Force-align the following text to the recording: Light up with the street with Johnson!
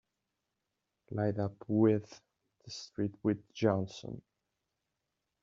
Light 1.11 1.37
up 1.37 1.63
with 1.67 2.21
the 2.65 2.71
street 2.71 3.13
with 3.21 3.53
Johnson! 3.53 4.23